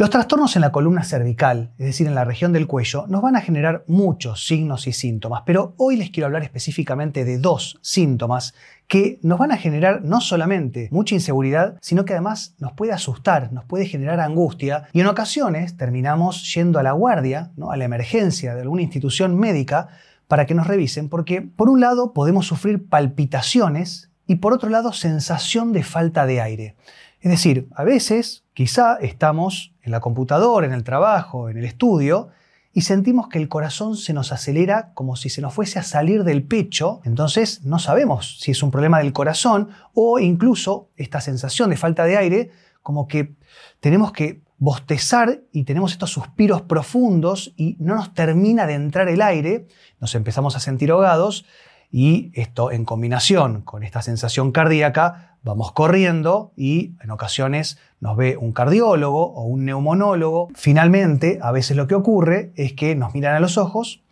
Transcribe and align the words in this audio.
Los 0.00 0.08
trastornos 0.08 0.56
en 0.56 0.62
la 0.62 0.72
columna 0.72 1.04
cervical, 1.04 1.72
es 1.76 1.84
decir, 1.84 2.06
en 2.06 2.14
la 2.14 2.24
región 2.24 2.54
del 2.54 2.66
cuello, 2.66 3.04
nos 3.08 3.20
van 3.20 3.36
a 3.36 3.42
generar 3.42 3.84
muchos 3.86 4.46
signos 4.46 4.86
y 4.86 4.94
síntomas, 4.94 5.42
pero 5.44 5.74
hoy 5.76 5.98
les 5.98 6.08
quiero 6.08 6.24
hablar 6.24 6.42
específicamente 6.42 7.26
de 7.26 7.36
dos 7.36 7.78
síntomas 7.82 8.54
que 8.88 9.18
nos 9.20 9.38
van 9.38 9.52
a 9.52 9.58
generar 9.58 10.02
no 10.02 10.22
solamente 10.22 10.88
mucha 10.90 11.14
inseguridad, 11.14 11.76
sino 11.82 12.06
que 12.06 12.14
además 12.14 12.54
nos 12.58 12.72
puede 12.72 12.92
asustar, 12.92 13.52
nos 13.52 13.66
puede 13.66 13.84
generar 13.84 14.20
angustia 14.20 14.84
y 14.94 15.00
en 15.02 15.06
ocasiones 15.06 15.76
terminamos 15.76 16.50
yendo 16.54 16.78
a 16.78 16.82
la 16.82 16.92
guardia, 16.92 17.50
¿no? 17.58 17.70
a 17.70 17.76
la 17.76 17.84
emergencia 17.84 18.54
de 18.54 18.62
alguna 18.62 18.80
institución 18.80 19.36
médica 19.36 19.88
para 20.28 20.46
que 20.46 20.54
nos 20.54 20.66
revisen, 20.66 21.10
porque 21.10 21.42
por 21.42 21.68
un 21.68 21.80
lado 21.80 22.14
podemos 22.14 22.46
sufrir 22.46 22.88
palpitaciones 22.88 24.10
y 24.26 24.36
por 24.36 24.54
otro 24.54 24.70
lado 24.70 24.94
sensación 24.94 25.74
de 25.74 25.82
falta 25.82 26.24
de 26.24 26.40
aire. 26.40 26.76
Es 27.20 27.30
decir, 27.30 27.68
a 27.74 27.84
veces 27.84 28.44
quizá 28.54 28.96
estamos 28.96 29.74
en 29.82 29.92
la 29.92 30.00
computadora, 30.00 30.66
en 30.66 30.72
el 30.72 30.84
trabajo, 30.84 31.50
en 31.50 31.58
el 31.58 31.64
estudio, 31.64 32.30
y 32.72 32.82
sentimos 32.82 33.28
que 33.28 33.38
el 33.38 33.48
corazón 33.48 33.96
se 33.96 34.12
nos 34.12 34.32
acelera 34.32 34.92
como 34.94 35.16
si 35.16 35.28
se 35.28 35.42
nos 35.42 35.52
fuese 35.52 35.78
a 35.78 35.82
salir 35.82 36.24
del 36.24 36.44
pecho, 36.44 37.00
entonces 37.04 37.64
no 37.64 37.78
sabemos 37.78 38.38
si 38.40 38.52
es 38.52 38.62
un 38.62 38.70
problema 38.70 38.98
del 38.98 39.12
corazón 39.12 39.70
o 39.92 40.18
incluso 40.18 40.88
esta 40.96 41.20
sensación 41.20 41.70
de 41.70 41.76
falta 41.76 42.04
de 42.04 42.16
aire, 42.16 42.50
como 42.82 43.08
que 43.08 43.34
tenemos 43.80 44.12
que 44.12 44.42
bostezar 44.58 45.40
y 45.52 45.64
tenemos 45.64 45.92
estos 45.92 46.10
suspiros 46.10 46.62
profundos 46.62 47.52
y 47.56 47.76
no 47.80 47.96
nos 47.96 48.14
termina 48.14 48.66
de 48.66 48.74
entrar 48.74 49.08
el 49.08 49.20
aire, 49.20 49.66
nos 50.00 50.14
empezamos 50.14 50.54
a 50.54 50.60
sentir 50.60 50.90
ahogados 50.90 51.44
y 51.90 52.30
esto 52.34 52.70
en 52.70 52.84
combinación 52.84 53.62
con 53.62 53.82
esta 53.82 54.00
sensación 54.00 54.52
cardíaca, 54.52 55.29
vamos 55.42 55.72
corriendo 55.72 56.52
y 56.56 56.92
en 57.02 57.10
ocasiones 57.10 57.78
nos 58.00 58.16
ve 58.16 58.36
un 58.36 58.52
cardiólogo 58.52 59.32
o 59.32 59.44
un 59.44 59.64
neumonólogo. 59.64 60.48
Finalmente, 60.54 61.38
a 61.42 61.52
veces 61.52 61.76
lo 61.76 61.86
que 61.86 61.94
ocurre 61.94 62.52
es 62.56 62.72
que 62.72 62.94
nos 62.94 63.14
miran 63.14 63.34
a 63.34 63.40
los 63.40 63.58
ojos 63.58 64.02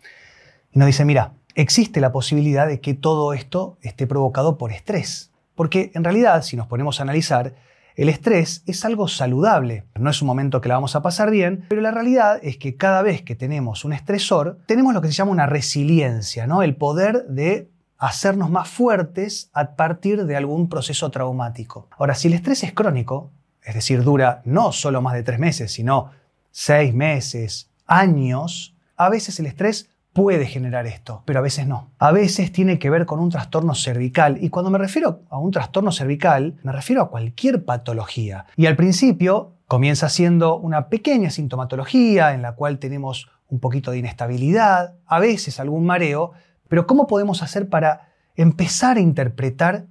y 0.72 0.78
nos 0.78 0.86
dicen, 0.86 1.06
mira, 1.06 1.32
existe 1.54 2.00
la 2.00 2.12
posibilidad 2.12 2.66
de 2.66 2.80
que 2.80 2.94
todo 2.94 3.32
esto 3.32 3.78
esté 3.82 4.06
provocado 4.06 4.58
por 4.58 4.72
estrés. 4.72 5.32
Porque 5.54 5.90
en 5.94 6.04
realidad, 6.04 6.42
si 6.42 6.56
nos 6.56 6.68
ponemos 6.68 7.00
a 7.00 7.02
analizar, 7.02 7.54
el 7.96 8.08
estrés 8.08 8.62
es 8.66 8.84
algo 8.84 9.08
saludable, 9.08 9.84
no 9.98 10.08
es 10.08 10.22
un 10.22 10.28
momento 10.28 10.60
que 10.60 10.68
la 10.68 10.76
vamos 10.76 10.94
a 10.94 11.02
pasar 11.02 11.32
bien, 11.32 11.64
pero 11.68 11.80
la 11.80 11.90
realidad 11.90 12.38
es 12.42 12.56
que 12.56 12.76
cada 12.76 13.02
vez 13.02 13.22
que 13.22 13.34
tenemos 13.34 13.84
un 13.84 13.92
estresor, 13.92 14.60
tenemos 14.66 14.94
lo 14.94 15.00
que 15.00 15.08
se 15.08 15.14
llama 15.14 15.32
una 15.32 15.46
resiliencia, 15.46 16.46
¿no? 16.46 16.62
El 16.62 16.76
poder 16.76 17.26
de 17.26 17.68
hacernos 17.98 18.50
más 18.50 18.68
fuertes 18.68 19.50
a 19.52 19.76
partir 19.76 20.24
de 20.24 20.36
algún 20.36 20.68
proceso 20.68 21.10
traumático. 21.10 21.88
Ahora, 21.98 22.14
si 22.14 22.28
el 22.28 22.34
estrés 22.34 22.62
es 22.62 22.72
crónico, 22.72 23.30
es 23.62 23.74
decir, 23.74 24.02
dura 24.02 24.40
no 24.44 24.72
solo 24.72 25.02
más 25.02 25.14
de 25.14 25.24
tres 25.24 25.38
meses, 25.38 25.72
sino 25.72 26.10
seis 26.50 26.94
meses, 26.94 27.70
años, 27.86 28.74
a 28.96 29.08
veces 29.08 29.38
el 29.40 29.46
estrés 29.46 29.90
puede 30.12 30.46
generar 30.46 30.86
esto, 30.86 31.22
pero 31.24 31.38
a 31.40 31.42
veces 31.42 31.66
no. 31.66 31.90
A 31.98 32.12
veces 32.12 32.50
tiene 32.50 32.78
que 32.78 32.90
ver 32.90 33.06
con 33.06 33.20
un 33.20 33.30
trastorno 33.30 33.74
cervical 33.74 34.38
y 34.40 34.48
cuando 34.48 34.70
me 34.70 34.78
refiero 34.78 35.22
a 35.30 35.38
un 35.38 35.50
trastorno 35.50 35.92
cervical, 35.92 36.56
me 36.62 36.72
refiero 36.72 37.02
a 37.02 37.10
cualquier 37.10 37.64
patología. 37.64 38.46
Y 38.56 38.66
al 38.66 38.74
principio 38.74 39.52
comienza 39.66 40.08
siendo 40.08 40.56
una 40.56 40.88
pequeña 40.88 41.30
sintomatología 41.30 42.32
en 42.34 42.42
la 42.42 42.52
cual 42.52 42.78
tenemos 42.78 43.28
un 43.48 43.60
poquito 43.60 43.90
de 43.90 43.98
inestabilidad, 43.98 44.94
a 45.06 45.20
veces 45.20 45.60
algún 45.60 45.86
mareo, 45.86 46.32
pero 46.68 46.86
¿cómo 46.86 47.06
podemos 47.06 47.42
hacer 47.42 47.68
para 47.68 48.12
empezar 48.36 48.96
a 48.96 49.00
interpretar 49.00 49.86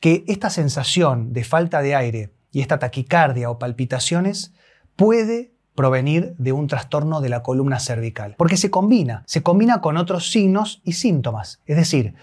que 0.00 0.24
esta 0.28 0.50
sensación 0.50 1.32
de 1.32 1.44
falta 1.44 1.80
de 1.80 1.94
aire 1.94 2.32
y 2.52 2.60
esta 2.60 2.78
taquicardia 2.78 3.50
o 3.50 3.58
palpitaciones 3.58 4.52
puede 4.96 5.52
provenir 5.74 6.34
de 6.38 6.52
un 6.52 6.66
trastorno 6.66 7.20
de 7.20 7.28
la 7.28 7.42
columna 7.42 7.78
cervical. 7.78 8.34
Porque 8.36 8.56
se 8.56 8.70
combina, 8.70 9.22
se 9.26 9.42
combina 9.42 9.80
con 9.80 9.96
otros 9.96 10.30
signos 10.30 10.80
y 10.84 10.92
síntomas. 10.92 11.60
Es 11.66 11.76
decir, 11.76 12.14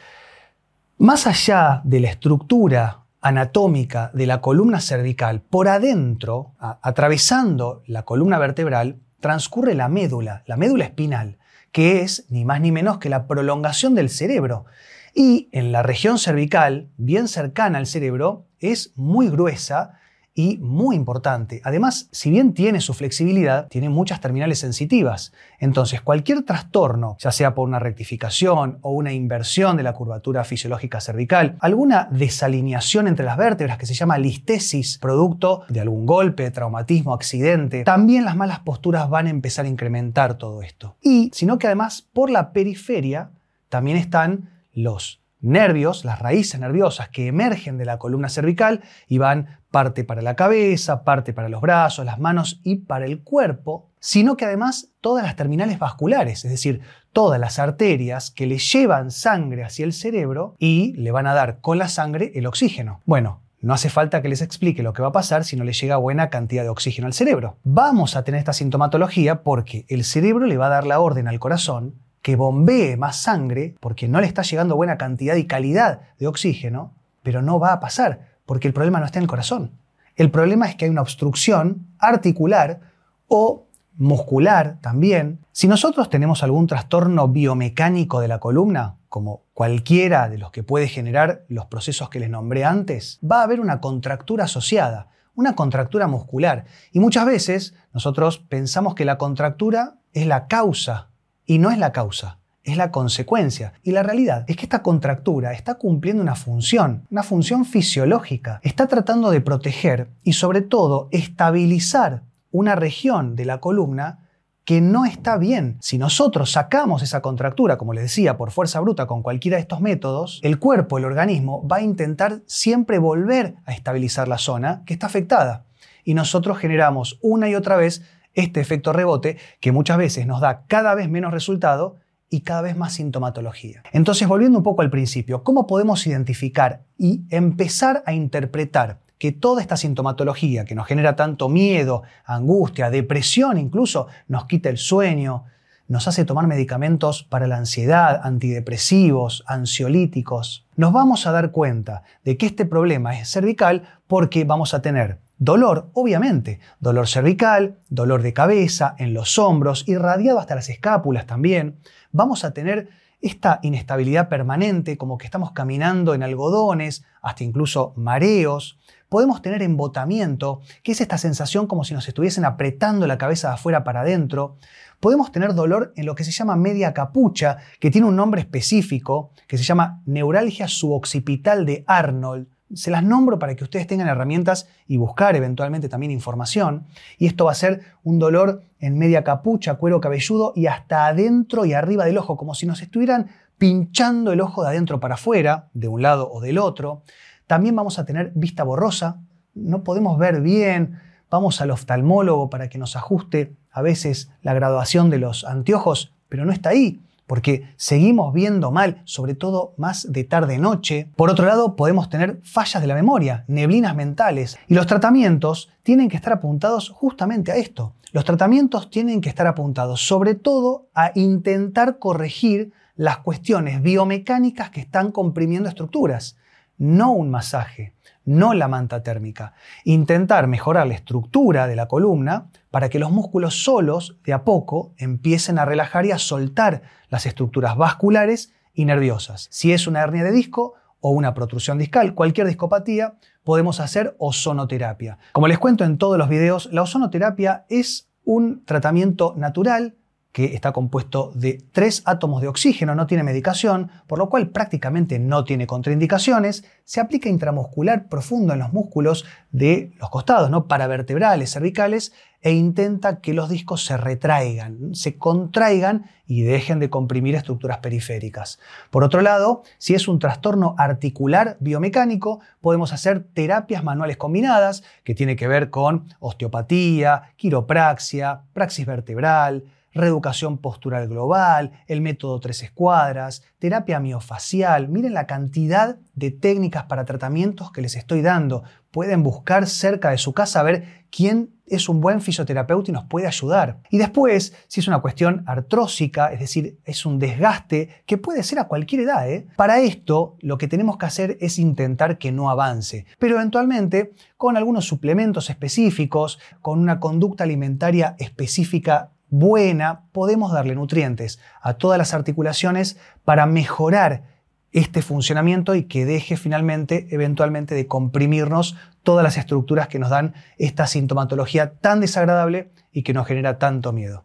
más 0.97 1.27
allá 1.27 1.81
de 1.85 2.01
la 2.01 2.09
estructura 2.09 3.03
anatómica 3.21 4.11
de 4.13 4.25
la 4.25 4.41
columna 4.41 4.81
cervical, 4.81 5.41
por 5.41 5.69
adentro, 5.69 6.53
atravesando 6.59 7.83
la 7.87 8.03
columna 8.03 8.37
vertebral, 8.37 8.99
transcurre 9.21 9.75
la 9.75 9.87
médula, 9.87 10.43
la 10.45 10.57
médula 10.57 10.83
espinal, 10.83 11.37
que 11.73 12.01
es 12.01 12.25
ni 12.29 12.45
más 12.45 12.61
ni 12.61 12.71
menos 12.71 12.99
que 12.99 13.09
la 13.09 13.27
prolongación 13.27 13.95
del 13.95 14.09
cerebro. 14.09 14.65
Y 15.13 15.49
en 15.51 15.73
la 15.73 15.83
región 15.83 16.17
cervical, 16.19 16.89
bien 16.95 17.27
cercana 17.27 17.79
al 17.79 17.87
cerebro, 17.87 18.47
es 18.59 18.93
muy 18.95 19.27
gruesa 19.27 19.99
y 20.35 20.57
muy 20.57 20.95
importante. 20.95 21.61
Además, 21.63 22.09
si 22.11 22.31
bien 22.31 22.53
tiene 22.53 22.81
su 22.81 22.93
flexibilidad, 22.93 23.67
tiene 23.67 23.89
muchas 23.89 24.19
terminales 24.19 24.59
sensitivas. 24.59 25.31
Entonces, 25.59 26.01
cualquier 26.01 26.43
trastorno, 26.43 27.17
ya 27.19 27.31
sea 27.31 27.53
por 27.53 27.67
una 27.67 27.79
rectificación 27.79 28.79
o 28.81 28.91
una 28.91 29.13
inversión 29.13 29.77
de 29.77 29.83
la 29.83 29.93
curvatura 29.93 30.43
fisiológica 30.43 31.01
cervical, 31.01 31.55
alguna 31.59 32.07
desalineación 32.11 33.07
entre 33.07 33.25
las 33.25 33.37
vértebras 33.37 33.77
que 33.77 33.85
se 33.85 33.93
llama 33.93 34.17
listesis, 34.17 34.97
producto 34.97 35.63
de 35.69 35.81
algún 35.81 36.05
golpe, 36.05 36.49
traumatismo, 36.49 37.13
accidente, 37.13 37.83
también 37.83 38.25
las 38.25 38.35
malas 38.35 38.59
posturas 38.59 39.09
van 39.09 39.27
a 39.27 39.31
empezar 39.31 39.65
a 39.65 39.69
incrementar 39.69 40.37
todo 40.37 40.63
esto. 40.63 40.95
Y, 41.01 41.29
sino 41.33 41.59
que 41.59 41.67
además, 41.67 42.07
por 42.11 42.29
la 42.31 42.53
periferia 42.53 43.29
también 43.69 43.97
están 43.97 44.49
los 44.73 45.22
nervios, 45.43 46.05
las 46.05 46.19
raíces 46.19 46.59
nerviosas 46.59 47.09
que 47.09 47.27
emergen 47.27 47.77
de 47.77 47.85
la 47.85 47.99
columna 47.99 48.29
cervical 48.29 48.81
y 49.07 49.19
van 49.19 49.59
parte 49.69 50.03
para 50.03 50.21
la 50.21 50.35
cabeza, 50.35 51.03
parte 51.03 51.33
para 51.33 51.49
los 51.49 51.61
brazos, 51.61 52.05
las 52.05 52.19
manos 52.19 52.61
y 52.63 52.77
para 52.77 53.05
el 53.05 53.21
cuerpo, 53.21 53.89
sino 53.99 54.37
que 54.37 54.45
además 54.45 54.89
todas 55.01 55.23
las 55.23 55.35
terminales 55.35 55.79
vasculares, 55.79 56.45
es 56.45 56.51
decir, 56.51 56.81
todas 57.11 57.39
las 57.39 57.59
arterias 57.59 58.31
que 58.31 58.47
le 58.47 58.57
llevan 58.57 59.11
sangre 59.11 59.63
hacia 59.63 59.85
el 59.85 59.93
cerebro 59.93 60.55
y 60.59 60.93
le 60.93 61.11
van 61.11 61.27
a 61.27 61.33
dar 61.33 61.59
con 61.59 61.77
la 61.77 61.89
sangre 61.89 62.31
el 62.35 62.47
oxígeno. 62.47 63.01
Bueno, 63.05 63.41
no 63.63 63.73
hace 63.73 63.89
falta 63.89 64.21
que 64.21 64.27
les 64.27 64.41
explique 64.41 64.83
lo 64.83 64.91
que 64.91 65.01
va 65.01 65.07
a 65.07 65.13
pasar 65.13 65.45
si 65.45 65.55
no 65.55 65.63
le 65.63 65.71
llega 65.71 65.95
buena 65.95 66.29
cantidad 66.29 66.63
de 66.63 66.69
oxígeno 66.69 67.07
al 67.07 67.13
cerebro. 67.13 67.57
Vamos 67.63 68.17
a 68.17 68.25
tener 68.25 68.39
esta 68.39 68.51
sintomatología 68.51 69.41
porque 69.41 69.85
el 69.87 70.03
cerebro 70.03 70.47
le 70.47 70.57
va 70.57 70.65
a 70.65 70.69
dar 70.69 70.85
la 70.85 70.99
orden 70.99 71.29
al 71.29 71.39
corazón 71.39 71.95
que 72.23 72.35
bombee 72.37 72.97
más 72.97 73.17
sangre 73.17 73.75
porque 73.79 74.07
no 74.07 74.19
le 74.19 74.27
está 74.27 74.41
llegando 74.41 74.75
buena 74.75 74.97
cantidad 74.97 75.35
y 75.35 75.45
calidad 75.45 76.01
de 76.17 76.25
oxígeno, 76.25 76.93
pero 77.21 77.43
no 77.43 77.59
va 77.59 77.73
a 77.73 77.79
pasar 77.79 78.33
porque 78.45 78.67
el 78.67 78.73
problema 78.73 78.99
no 78.99 79.05
está 79.05 79.19
en 79.19 79.23
el 79.23 79.29
corazón. 79.29 79.71
El 80.15 80.31
problema 80.31 80.67
es 80.67 80.75
que 80.75 80.85
hay 80.85 80.91
una 80.91 81.01
obstrucción 81.01 81.87
articular 81.99 82.79
o 83.27 83.65
muscular 83.97 84.77
también. 84.81 85.39
Si 85.51 85.67
nosotros 85.67 86.09
tenemos 86.09 86.43
algún 86.43 86.65
trastorno 86.65 87.27
biomecánico 87.27 88.21
de 88.21 88.29
la 88.29 88.39
columna, 88.39 88.95
como 89.09 89.43
cualquiera 89.53 90.29
de 90.29 90.37
los 90.37 90.51
que 90.51 90.63
puede 90.63 90.87
generar 90.87 91.43
los 91.49 91.65
procesos 91.65 92.09
que 92.09 92.19
les 92.19 92.29
nombré 92.29 92.63
antes, 92.63 93.19
va 93.29 93.41
a 93.41 93.43
haber 93.43 93.59
una 93.59 93.81
contractura 93.81 94.45
asociada, 94.45 95.09
una 95.35 95.55
contractura 95.55 96.07
muscular. 96.07 96.65
Y 96.93 96.99
muchas 96.99 97.25
veces 97.25 97.75
nosotros 97.93 98.37
pensamos 98.37 98.95
que 98.95 99.05
la 99.05 99.17
contractura 99.17 99.95
es 100.13 100.25
la 100.25 100.47
causa 100.47 101.09
y 101.45 101.59
no 101.59 101.71
es 101.71 101.77
la 101.77 101.91
causa, 101.91 102.39
es 102.63 102.77
la 102.77 102.91
consecuencia. 102.91 103.73
Y 103.83 103.91
la 103.91 104.03
realidad 104.03 104.45
es 104.47 104.55
que 104.55 104.63
esta 104.63 104.81
contractura 104.81 105.53
está 105.53 105.75
cumpliendo 105.75 106.21
una 106.21 106.35
función, 106.35 107.05
una 107.11 107.23
función 107.23 107.65
fisiológica. 107.65 108.59
Está 108.63 108.87
tratando 108.87 109.31
de 109.31 109.41
proteger 109.41 110.09
y 110.23 110.33
sobre 110.33 110.61
todo 110.61 111.09
estabilizar 111.11 112.23
una 112.51 112.75
región 112.75 113.35
de 113.35 113.45
la 113.45 113.59
columna 113.59 114.19
que 114.65 114.79
no 114.79 115.05
está 115.05 115.37
bien. 115.37 115.77
Si 115.81 115.97
nosotros 115.97 116.51
sacamos 116.51 117.03
esa 117.03 117.21
contractura, 117.21 117.77
como 117.77 117.93
les 117.93 118.03
decía, 118.03 118.37
por 118.37 118.51
fuerza 118.51 118.79
bruta 118.79 119.07
con 119.07 119.21
cualquiera 119.21 119.57
de 119.57 119.61
estos 119.61 119.81
métodos, 119.81 120.39
el 120.41 120.57
cuerpo, 120.57 120.97
el 120.97 121.05
organismo, 121.05 121.67
va 121.67 121.77
a 121.77 121.81
intentar 121.81 122.41
siempre 122.45 122.97
volver 122.97 123.55
a 123.65 123.73
estabilizar 123.73 124.27
la 124.27 124.37
zona 124.37 124.83
que 124.85 124.93
está 124.93 125.07
afectada. 125.07 125.65
Y 126.05 126.13
nosotros 126.13 126.57
generamos 126.57 127.19
una 127.21 127.49
y 127.49 127.55
otra 127.55 127.75
vez 127.75 128.03
este 128.33 128.59
efecto 128.61 128.93
rebote 128.93 129.37
que 129.59 129.71
muchas 129.71 129.97
veces 129.97 130.27
nos 130.27 130.41
da 130.41 130.65
cada 130.67 130.95
vez 130.95 131.09
menos 131.09 131.33
resultado 131.33 131.97
y 132.29 132.41
cada 132.41 132.63
vez 132.63 132.75
más 132.75 132.93
sintomatología. 132.93 133.83
Entonces, 133.91 134.27
volviendo 134.27 134.57
un 134.57 134.63
poco 134.63 134.81
al 134.81 134.89
principio, 134.89 135.43
¿cómo 135.43 135.67
podemos 135.67 136.07
identificar 136.07 136.81
y 136.97 137.21
empezar 137.29 138.01
a 138.07 138.13
interpretar 138.13 138.99
que 139.19 139.31
toda 139.31 139.61
esta 139.61 139.77
sintomatología 139.77 140.65
que 140.65 140.75
nos 140.75 140.87
genera 140.87 141.15
tanto 141.15 141.47
miedo, 141.47 142.03
angustia, 142.25 142.89
depresión 142.89 143.57
incluso, 143.57 144.07
nos 144.27 144.47
quita 144.47 144.69
el 144.69 144.77
sueño, 144.77 145.45
nos 145.87 146.07
hace 146.07 146.25
tomar 146.25 146.47
medicamentos 146.47 147.23
para 147.23 147.47
la 147.47 147.57
ansiedad, 147.57 148.21
antidepresivos, 148.23 149.43
ansiolíticos, 149.47 150.65
nos 150.75 150.93
vamos 150.93 151.27
a 151.27 151.31
dar 151.31 151.51
cuenta 151.51 152.03
de 152.23 152.37
que 152.37 152.45
este 152.45 152.65
problema 152.65 153.19
es 153.19 153.29
cervical 153.29 153.99
porque 154.07 154.43
vamos 154.43 154.73
a 154.73 154.81
tener 154.81 155.19
Dolor, 155.43 155.89
obviamente, 155.93 156.61
dolor 156.79 157.07
cervical, 157.07 157.77
dolor 157.89 158.21
de 158.21 158.31
cabeza, 158.31 158.95
en 158.97 159.13
los 159.13 159.37
hombros, 159.37 159.85
irradiado 159.89 160.39
hasta 160.39 160.55
las 160.55 160.69
escápulas 160.69 161.25
también. 161.25 161.79
Vamos 162.13 162.45
a 162.45 162.53
tener 162.53 162.87
esta 163.19 163.59
inestabilidad 163.61 164.29
permanente, 164.29 164.97
como 164.97 165.17
que 165.17 165.25
estamos 165.25 165.51
caminando 165.51 166.13
en 166.13 166.23
algodones, 166.23 167.03
hasta 167.21 167.43
incluso 167.43 167.93
mareos. 167.97 168.79
Podemos 169.13 169.43
tener 169.43 169.61
embotamiento, 169.61 170.61
que 170.81 170.93
es 170.93 170.99
esta 170.99 171.19
sensación 171.19 171.67
como 171.67 171.83
si 171.83 171.93
nos 171.93 172.07
estuviesen 172.07 172.45
apretando 172.45 173.05
la 173.05 173.19
cabeza 173.19 173.49
de 173.49 173.53
afuera 173.53 173.83
para 173.83 174.01
adentro. 174.01 174.55
Podemos 174.99 175.31
tener 175.31 175.53
dolor 175.53 175.93
en 175.95 176.07
lo 176.07 176.15
que 176.15 176.23
se 176.23 176.31
llama 176.31 176.55
media 176.55 176.95
capucha, 176.95 177.57
que 177.79 177.91
tiene 177.91 178.07
un 178.07 178.15
nombre 178.15 178.41
específico, 178.41 179.29
que 179.47 179.59
se 179.59 179.63
llama 179.63 180.01
neuralgia 180.07 180.67
suboccipital 180.67 181.63
de 181.63 181.83
Arnold. 181.85 182.47
Se 182.73 182.89
las 182.89 183.03
nombro 183.03 183.37
para 183.37 183.53
que 183.55 183.63
ustedes 183.63 183.85
tengan 183.85 184.07
herramientas 184.07 184.67
y 184.87 184.97
buscar 184.97 185.35
eventualmente 185.35 185.89
también 185.89 186.11
información. 186.11 186.87
Y 187.19 187.27
esto 187.27 187.45
va 187.45 187.51
a 187.51 187.53
ser 187.53 187.81
un 188.01 188.17
dolor 188.17 188.63
en 188.79 188.97
media 188.97 189.23
capucha, 189.23 189.75
cuero 189.75 190.01
cabelludo 190.01 190.53
y 190.55 190.65
hasta 190.65 191.05
adentro 191.05 191.65
y 191.65 191.73
arriba 191.73 192.05
del 192.05 192.17
ojo, 192.17 192.35
como 192.35 192.55
si 192.55 192.65
nos 192.65 192.81
estuvieran 192.81 193.29
pinchando 193.59 194.31
el 194.31 194.41
ojo 194.41 194.63
de 194.63 194.69
adentro 194.69 194.99
para 194.99 195.13
afuera, 195.13 195.69
de 195.75 195.87
un 195.87 196.01
lado 196.01 196.31
o 196.31 196.41
del 196.41 196.57
otro. 196.57 197.03
También 197.53 197.75
vamos 197.75 197.99
a 197.99 198.05
tener 198.05 198.31
vista 198.33 198.63
borrosa, 198.63 199.21
no 199.53 199.83
podemos 199.83 200.17
ver 200.17 200.41
bien, 200.41 200.99
vamos 201.29 201.61
al 201.61 201.69
oftalmólogo 201.69 202.49
para 202.49 202.67
que 202.67 202.79
nos 202.79 202.95
ajuste 202.95 203.53
a 203.71 203.83
veces 203.83 204.31
la 204.41 204.55
graduación 204.55 205.11
de 205.11 205.19
los 205.19 205.43
anteojos, 205.43 206.15
pero 206.29 206.45
no 206.45 206.51
está 206.51 206.69
ahí 206.69 206.99
porque 207.27 207.69
seguimos 207.75 208.33
viendo 208.33 208.71
mal, 208.71 209.03
sobre 209.05 209.35
todo 209.35 209.75
más 209.77 210.11
de 210.11 210.23
tarde-noche. 210.23 211.09
Por 211.15 211.29
otro 211.29 211.45
lado, 211.45 211.75
podemos 211.75 212.09
tener 212.09 212.39
fallas 212.41 212.81
de 212.81 212.87
la 212.87 212.95
memoria, 212.95 213.45
neblinas 213.47 213.95
mentales, 213.95 214.57
y 214.67 214.73
los 214.73 214.87
tratamientos 214.87 215.69
tienen 215.83 216.09
que 216.09 216.15
estar 216.15 216.33
apuntados 216.33 216.89
justamente 216.89 217.51
a 217.51 217.57
esto. 217.57 217.93
Los 218.13 218.25
tratamientos 218.25 218.89
tienen 218.89 219.21
que 219.21 219.29
estar 219.29 219.45
apuntados 219.45 220.01
sobre 220.01 220.33
todo 220.33 220.87
a 220.95 221.11
intentar 221.13 221.99
corregir 221.99 222.73
las 222.95 223.19
cuestiones 223.19 223.83
biomecánicas 223.83 224.71
que 224.71 224.81
están 224.81 225.11
comprimiendo 225.11 225.69
estructuras, 225.69 226.35
no 226.77 227.11
un 227.11 227.29
masaje, 227.29 227.93
no 228.25 228.53
la 228.53 228.67
manta 228.67 229.03
térmica. 229.03 229.53
Intentar 229.83 230.47
mejorar 230.47 230.87
la 230.87 230.93
estructura 230.93 231.67
de 231.67 231.75
la 231.75 231.87
columna 231.87 232.49
para 232.71 232.89
que 232.89 232.99
los 232.99 233.11
músculos 233.11 233.63
solos, 233.63 234.17
de 234.23 234.33
a 234.33 234.43
poco, 234.43 234.93
empiecen 234.97 235.59
a 235.59 235.65
relajar 235.65 236.05
y 236.05 236.11
a 236.11 236.17
soltar 236.17 236.83
las 237.09 237.25
estructuras 237.25 237.77
vasculares 237.77 238.53
y 238.73 238.85
nerviosas. 238.85 239.47
Si 239.51 239.71
es 239.71 239.87
una 239.87 240.01
hernia 240.01 240.23
de 240.23 240.31
disco 240.31 240.73
o 240.99 241.11
una 241.11 241.33
protrusión 241.33 241.77
discal, 241.77 242.15
cualquier 242.15 242.47
discopatía, 242.47 243.15
podemos 243.43 243.79
hacer 243.79 244.15
ozonoterapia. 244.19 245.17
Como 245.33 245.47
les 245.47 245.59
cuento 245.59 245.83
en 245.83 245.97
todos 245.97 246.17
los 246.17 246.29
videos, 246.29 246.69
la 246.71 246.81
ozonoterapia 246.81 247.65
es 247.69 248.09
un 248.23 248.63
tratamiento 248.65 249.33
natural 249.37 249.95
que 250.33 250.55
está 250.55 250.73
compuesto 250.73 251.31
de 251.35 251.63
tres 251.71 252.01
átomos 252.05 252.41
de 252.41 252.47
oxígeno, 252.47 252.95
no 252.95 253.05
tiene 253.05 253.23
medicación, 253.23 253.91
por 254.07 254.17
lo 254.17 254.29
cual 254.29 254.49
prácticamente 254.49 255.19
no 255.19 255.45
tiene 255.45 255.67
contraindicaciones, 255.67 256.65
se 256.85 256.99
aplica 256.99 257.29
intramuscular 257.29 258.09
profundo 258.09 258.51
en 258.51 258.59
los 258.59 258.73
músculos 258.73 259.25
de 259.51 259.93
los 259.99 260.09
costados, 260.09 260.49
¿no? 260.49 260.67
paravertebrales, 260.67 261.53
cervicales, 261.53 262.13
e 262.41 262.51
intenta 262.51 263.21
que 263.21 263.33
los 263.33 263.47
discos 263.47 263.85
se 263.85 263.95
retraigan, 263.95 264.95
se 264.95 265.17
contraigan 265.17 266.09
y 266.25 266.41
dejen 266.41 266.79
de 266.79 266.89
comprimir 266.89 267.35
estructuras 267.35 267.77
periféricas. 267.77 268.59
Por 268.89 269.03
otro 269.03 269.21
lado, 269.21 269.61
si 269.77 269.93
es 269.93 270.07
un 270.07 270.19
trastorno 270.19 270.75
articular 270.79 271.57
biomecánico, 271.61 272.41
podemos 272.59 272.91
hacer 272.91 273.23
terapias 273.33 273.83
manuales 273.83 274.17
combinadas, 274.17 274.83
que 275.03 275.15
tiene 275.15 275.35
que 275.35 275.47
ver 275.47 275.69
con 275.69 276.05
osteopatía, 276.19 277.31
quiropraxia, 277.37 278.41
praxis 278.51 278.87
vertebral, 278.87 279.63
reeducación 279.93 280.57
postural 280.57 281.07
global, 281.07 281.71
el 281.87 282.01
método 282.01 282.39
tres 282.39 282.63
escuadras, 282.63 283.43
terapia 283.59 283.99
miofacial. 283.99 284.89
Miren 284.89 285.13
la 285.13 285.27
cantidad 285.27 285.97
de 286.15 286.31
técnicas 286.31 286.83
para 286.83 287.05
tratamientos 287.05 287.71
que 287.71 287.81
les 287.81 287.95
estoy 287.95 288.21
dando. 288.21 288.63
Pueden 288.91 289.23
buscar 289.23 289.67
cerca 289.67 290.11
de 290.11 290.17
su 290.17 290.33
casa 290.33 290.59
a 290.59 290.63
ver 290.63 291.05
quién 291.09 291.53
es 291.65 291.89
un 291.89 292.01
buen 292.01 292.21
fisioterapeuta 292.21 292.91
y 292.91 292.93
nos 292.93 293.05
puede 293.05 293.27
ayudar. 293.27 293.79
Y 293.89 293.97
después, 293.97 294.53
si 294.67 294.79
es 294.79 294.87
una 294.87 294.99
cuestión 294.99 295.43
artrósica, 295.47 296.31
es 296.31 296.39
decir, 296.39 296.77
es 296.85 297.05
un 297.05 297.19
desgaste 297.19 298.03
que 298.05 298.17
puede 298.17 298.43
ser 298.43 298.59
a 298.59 298.67
cualquier 298.67 299.01
edad, 299.01 299.29
¿eh? 299.29 299.47
para 299.55 299.79
esto 299.79 300.37
lo 300.41 300.57
que 300.57 300.67
tenemos 300.67 300.97
que 300.97 301.05
hacer 301.05 301.37
es 301.39 301.59
intentar 301.59 302.17
que 302.17 302.31
no 302.31 302.49
avance, 302.49 303.05
pero 303.19 303.35
eventualmente 303.35 304.13
con 304.37 304.57
algunos 304.57 304.85
suplementos 304.85 305.49
específicos, 305.49 306.39
con 306.61 306.79
una 306.79 306.99
conducta 306.99 307.43
alimentaria 307.43 308.15
específica 308.19 309.11
buena, 309.33 310.03
podemos 310.11 310.51
darle 310.51 310.75
nutrientes 310.75 311.39
a 311.59 311.73
todas 311.73 311.97
las 311.97 312.13
articulaciones 312.13 312.99
para 313.25 313.47
mejorar 313.47 314.25
este 314.73 315.01
funcionamiento 315.01 315.73
y 315.73 315.85
que 315.85 316.05
deje 316.05 316.37
finalmente, 316.37 317.07
eventualmente, 317.09 317.73
de 317.73 317.87
comprimirnos 317.87 318.77
todas 319.01 319.23
las 319.23 319.37
estructuras 319.37 319.87
que 319.87 319.97
nos 319.97 320.11
dan 320.11 320.35
esta 320.59 320.85
sintomatología 320.85 321.73
tan 321.73 321.99
desagradable 321.99 322.69
y 322.91 323.01
que 323.01 323.13
nos 323.13 323.25
genera 323.25 323.57
tanto 323.57 323.91
miedo. 323.91 324.21